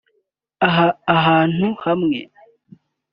ahantu 1.15 1.65
hamwe 1.85 2.19